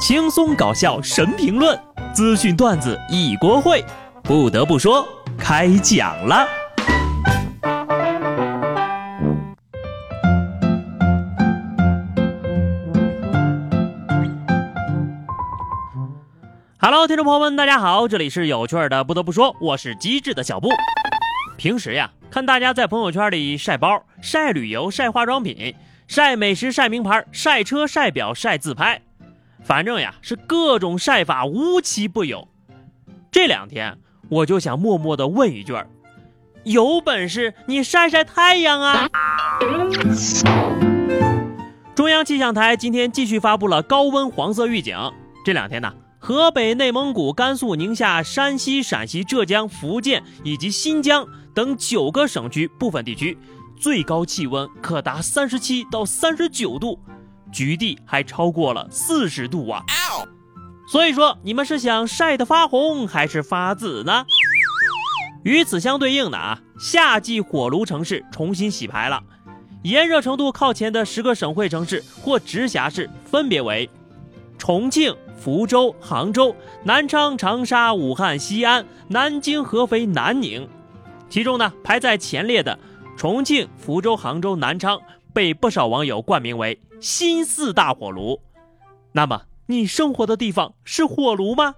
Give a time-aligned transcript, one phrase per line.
[0.00, 1.78] 轻松搞笑神评论，
[2.10, 3.84] 资讯段子一锅烩。
[4.22, 6.48] 不得不说，开讲了。
[16.78, 19.04] Hello，听众朋友们，大家好，这里是有趣的。
[19.04, 20.70] 不得不说，我是机智的小布。
[21.58, 25.74] 平时呀，看大家在朋友圈里晒包、晒旅游、晒化妆品、
[26.08, 29.02] 晒美食、晒名牌、晒车、晒表、晒自拍。
[29.62, 32.48] 反正呀，是各种晒法无奇不有。
[33.30, 35.88] 这两天我就想默默的问一句儿：
[36.64, 39.08] 有本事你晒晒太阳啊！
[41.94, 44.96] 中央气象台今天继续发布了高温黄色预警。
[45.44, 53.38] 这两天呢，河北、内蒙古、甘肃、宁夏、山西、陕西、浙江、福建以及新疆等九个省区部分地区，
[53.78, 56.98] 最高气温可达三十七到三十九度。
[57.52, 59.84] 局地还超过了四十度啊！
[60.88, 64.24] 所以说，你们是想晒得发红还是发紫呢？
[65.42, 69.22] 与此相对应的啊，夏季火炉城市重新洗牌了，
[69.82, 73.88] 炎热程度靠前的十个省会城市或直辖市分别为
[74.58, 80.68] 重庆、福州、杭州、南昌、长沙、武汉、西安、南京、合肥、南宁。
[81.28, 82.78] 其中呢，排在前列的
[83.16, 85.00] 重庆、福州、杭州、南昌。
[85.32, 88.40] 被不少网友冠名为“新四大火炉”，
[89.12, 91.74] 那么你生活的地方是火炉吗？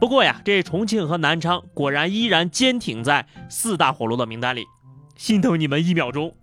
[0.00, 4.64] 不过呀，这重庆和南昌果然依然坚挺在四大火炉的名单里，
[5.14, 6.34] 心疼你们一秒钟。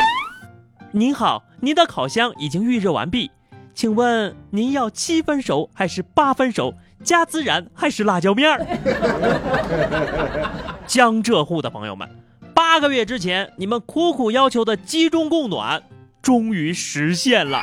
[0.92, 3.30] 您好，您的烤箱已经预热完毕，
[3.73, 6.73] 请问您要七分熟还是八分熟？
[7.04, 8.66] 加孜然还是辣椒面儿？
[10.88, 12.08] 江浙沪的朋友们。
[12.56, 15.84] 八个月之前，你们苦苦要求的集中供暖，
[16.28, 17.61] 终于实现了。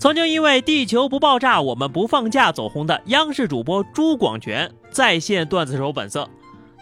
[0.00, 6.28] 曾经因为“地球不爆炸，我们不放假”走红的央视主播朱广权在线段子手本色。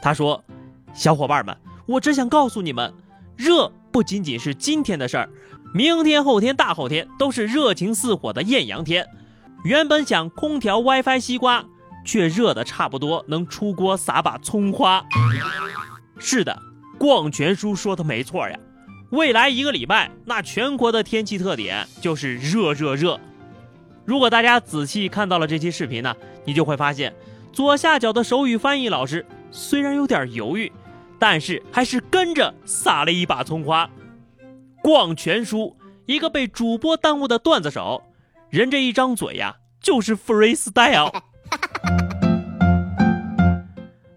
[0.01, 0.43] 他说
[0.95, 1.55] ：“小伙伴们，
[1.85, 2.95] 我只想告诉你们，
[3.37, 5.29] 热不仅仅是今天的事儿，
[5.75, 9.07] 明天、后天、大后天都是热情似火的艳阳天。
[9.65, 11.63] 原本想空调、WiFi、西瓜。”
[12.07, 15.05] 却热的差不多能出锅撒把葱花。
[16.19, 16.59] 是的，
[16.99, 18.59] 广泉叔说的没错呀。
[19.11, 23.19] 未来一个礼拜，那全国的天气特点就是热热热。
[24.05, 26.15] 如果大家仔细看到了这期视频呢，
[26.45, 27.15] 你就会发现，
[27.53, 30.71] 左下角的手语翻译老师虽然有点犹豫，
[31.19, 33.89] 但是还是跟着撒了一把葱花。
[34.83, 38.03] 广泉叔，一个被主播耽误的段子手，
[38.51, 41.23] 人这一张嘴呀，就是 freestyle。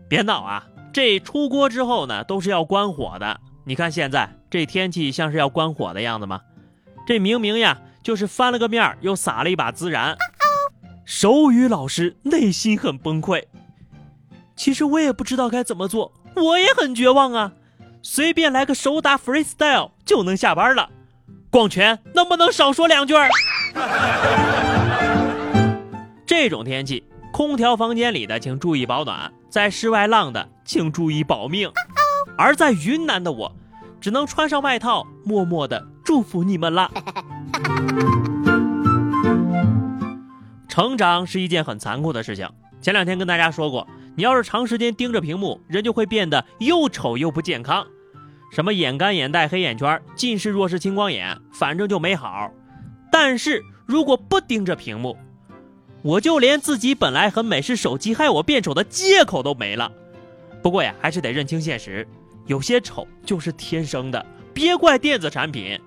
[0.10, 0.68] 别闹啊！
[0.94, 3.40] 这出锅之后呢，都是要关火的。
[3.64, 6.42] 你看现在这天气像是要关火的样子吗？
[7.06, 10.18] 这明明呀，就是翻了个面又撒了一把孜然。
[11.06, 13.44] 手语老师内心很崩溃。
[14.56, 17.54] 其实我也不知道该怎么做，我也很绝望啊！
[18.02, 20.90] 随便来个手打 freestyle 就能下班了。
[21.50, 23.14] 广泉能不能少说两句？
[26.26, 27.04] 这种天气。
[27.32, 31.70] 空调房间里的，请注意保暖；在室外浪的，请注意保命。
[32.38, 33.54] 而在云南的我，
[34.00, 36.90] 只能穿上外套，默默的祝福你们了。
[40.70, 42.50] 成长是一件很残酷的事情。
[42.80, 43.86] 前两天跟大家说过，
[44.16, 47.86] 你要是长时间盯着屏幕，人就会变得又丑又不健康，
[48.54, 52.50] 什么眼干、眼袋、黑眼圈、近视、弱视、青光眼，反正就没好。
[53.12, 55.18] 但是如果不盯着屏幕，
[56.04, 59.92] 我就连自己本来很美是手机害我变丑的借口都没了。
[60.62, 62.08] 不过呀，还是得认清现实，
[62.48, 65.80] 有些丑就是天生的，别怪电子产品，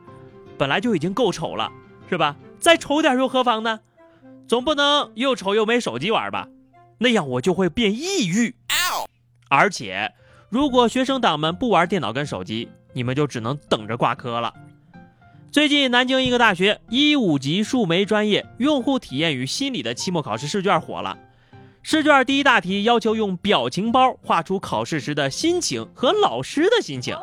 [0.57, 1.71] 本来就已经够丑了，
[2.09, 2.37] 是吧？
[2.59, 3.81] 再丑点又何妨呢？
[4.47, 6.49] 总不能又丑又没手机玩吧？
[6.99, 8.55] 那样我就会变抑郁。
[9.49, 10.13] 而且，
[10.49, 14.53] 如果学生党们不玩电脑跟手机，你们就只能等着挂科了。
[15.55, 21.17] 最近，南京一个大学一五级数媒专业用户体验与心理的期末考试试卷火了。
[21.85, 27.17] 试卷第一大题要求用表情包画出考试时的心情和老师的心情。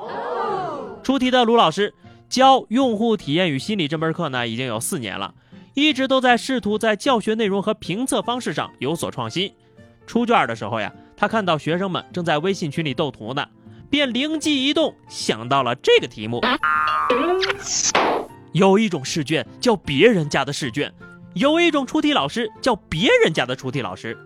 [1.03, 1.93] 出题的卢老师
[2.29, 5.33] 教用户体验与心理这门课呢，已经有四年了，
[5.73, 9.51] 一直都在试图在教学内容和评测方式上有所创新。
[10.07, 13.45] 出卷的时候呀，他看到学生们正在微信群里斗图呢。
[13.91, 16.41] 便灵机一动，想到了这个题目。
[18.53, 20.93] 有一种试卷叫别人家的试卷，
[21.33, 24.17] 有一种出题老师叫别人家的出题老师。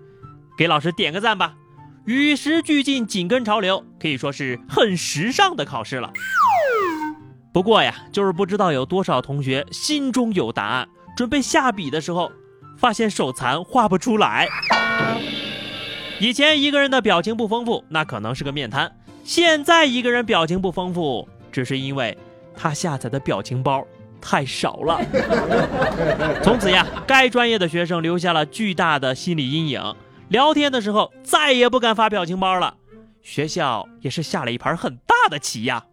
[0.55, 1.55] 给老师点个赞吧！
[2.05, 6.13] 与时俱进，紧跟潮流，可以说是很时尚的考试了。
[7.51, 10.87] 不过呀，就是不知道有多少同学心中有答案，
[11.17, 12.31] 准备下笔的时候，
[12.77, 14.47] 发现手残画不出来。
[16.19, 18.87] 以前一个人的表情不丰富，那可能是个面瘫；
[19.25, 22.15] 现在一个人表情不丰富，只是因为
[22.55, 23.83] 他下载的表情包
[24.21, 25.01] 太少了。
[26.43, 29.95] 从此呀，该专业的学生留下了巨大的心理阴影，
[30.29, 32.75] 聊天的时候再也不敢发表情包了。
[33.23, 35.83] 学校也是下了一盘很大的棋呀。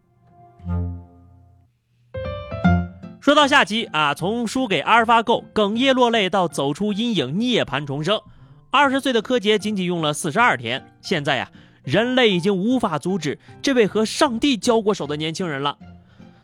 [3.18, 8.20] 说到下棋啊，从输给阿尔法狗哽咽落泪到走出阴影涅槃重生。
[8.70, 11.50] 二十岁的柯洁仅仅用了四十二天，现在呀，
[11.84, 15.76] 人类已经无法阻止这位和上帝交过手的年轻人了。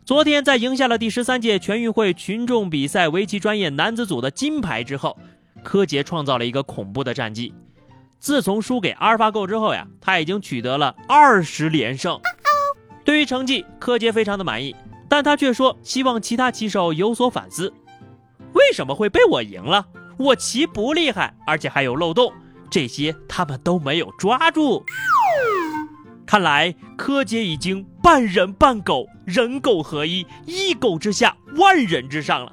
[0.05, 5.19] 昨天在赢下了第十三届全运会群众比赛围棋专业男子组的金牌之后，
[5.63, 7.53] 柯洁创造了一个恐怖的战绩。
[8.19, 12.19] 自从输给阿尔法狗之后呀，他已经取得了二十连胜。
[13.05, 14.75] 对于成绩，柯洁非常的满意，
[15.09, 17.73] 但他却说希望其他棋手有所反思：
[18.55, 19.87] 为什么会被我赢了？
[20.19, 22.33] 我棋不厉害，而且还有漏洞，
[22.69, 24.85] 这些他们都没有抓住。
[26.29, 32.53] 看来柯洁已经半人半狗，人狗合一，一狗之下，万人之上了。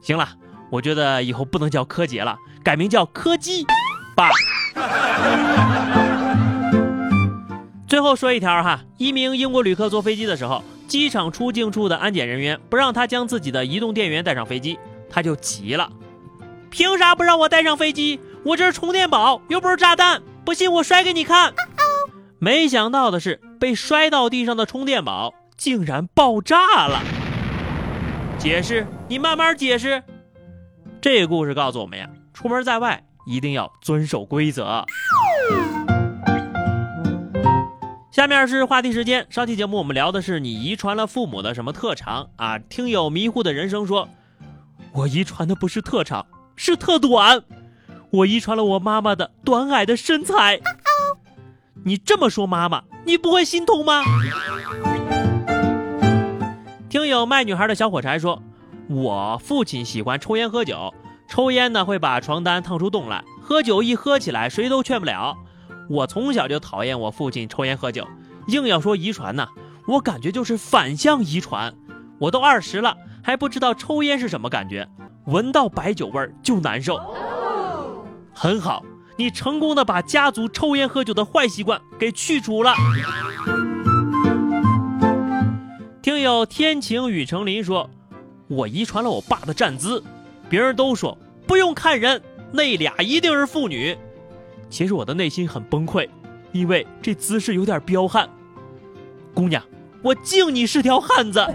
[0.00, 0.28] 行了，
[0.70, 3.66] 我觉得以后不能叫柯洁了，改名叫柯基
[4.14, 4.30] 吧。
[7.88, 14.78] 最后说一条哈，一名英国旅客坐飞机的时候，机场出境处的安检人员不让他将自己的移动电源带上飞机，
[15.10, 15.90] 他就急了。
[16.70, 18.20] 凭啥不让我带上飞机？
[18.44, 20.22] 我这是充电宝，又不是炸弹。
[20.44, 21.52] 不信我摔给你看。
[22.44, 27.00] 没想到的是，被摔到地上的充电宝竟然爆炸了。
[28.36, 28.84] 解释？
[29.06, 30.02] 你慢慢解释。
[31.00, 34.84] 这个故事告诉我们呀，出门在外一定要遵守规则。
[38.10, 39.24] 下面是话题时间。
[39.30, 42.58] 上期节目我们聊的是你遗传了父母的什么特长啊？
[42.58, 44.08] 听友迷糊的人生说，
[44.92, 46.26] 我遗传的不是特长。
[46.56, 47.44] 是特短，
[48.10, 50.58] 我遗传了我妈妈的短矮的身材。
[51.84, 54.02] 你这么说，妈妈，你不会心痛吗？
[56.88, 58.40] 听友卖女孩的小火柴说，
[58.88, 60.94] 我父亲喜欢抽烟喝酒，
[61.28, 65.36] 抽烟呢会把床单烫出洞来，喝酒一喝起来谁都劝不了。
[65.88, 68.06] 我从小就讨厌我父亲抽烟喝酒，
[68.46, 69.48] 硬要说遗传呢，
[69.88, 71.74] 我感觉就是反向遗传。
[72.20, 74.88] 我都二十了，还不知道抽烟是什么感觉。
[75.26, 77.00] 闻到白酒味儿就难受，
[78.32, 78.84] 很好，
[79.16, 82.74] 你成功的把家族抽烟喝酒的坏习惯给去除了。
[86.00, 87.88] 听友天晴雨成林说，
[88.48, 90.02] 我遗传了我爸的站姿，
[90.48, 91.16] 别人都说
[91.46, 92.20] 不用看人，
[92.50, 93.96] 那俩一定是妇女。
[94.68, 96.08] 其实我的内心很崩溃，
[96.50, 98.28] 因为这姿势有点彪悍。
[99.34, 99.62] 姑娘，
[100.02, 101.46] 我敬你是条汉子。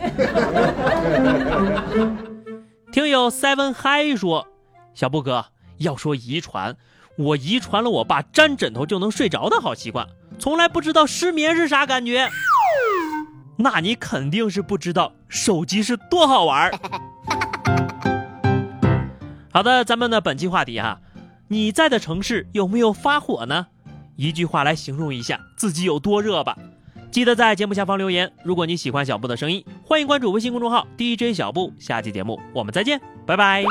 [2.91, 4.47] 听友 Seven High 说
[4.95, 5.45] ：“小布哥，
[5.77, 6.75] 要说遗传，
[7.17, 12.29] 我遗传了我爸沾枕头就能睡着的好习惯，从来不知道失眠是啥感觉。
[13.57, 16.71] 那你肯定是不知道手机是多好玩儿。
[19.51, 20.99] ”好的，咱们的本期话题哈，
[21.47, 23.65] 你在的城市有没有发火呢？
[24.15, 26.55] 一句话来形容一下自己有多热吧。
[27.09, 28.31] 记得在节目下方留言。
[28.43, 31.73] 如果你喜欢小布的声音，欢迎关注微信公众号 DJ 小布。
[31.79, 33.63] 下期节目我们再见，拜拜。